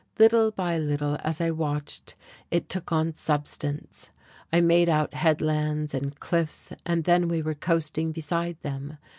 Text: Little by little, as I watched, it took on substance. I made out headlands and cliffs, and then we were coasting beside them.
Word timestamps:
Little 0.17 0.49
by 0.49 0.79
little, 0.79 1.15
as 1.21 1.39
I 1.41 1.51
watched, 1.51 2.15
it 2.49 2.69
took 2.69 2.91
on 2.91 3.13
substance. 3.13 4.09
I 4.51 4.59
made 4.59 4.89
out 4.89 5.13
headlands 5.13 5.93
and 5.93 6.19
cliffs, 6.19 6.73
and 6.87 7.03
then 7.03 7.27
we 7.27 7.43
were 7.43 7.53
coasting 7.53 8.11
beside 8.11 8.59
them. 8.61 8.97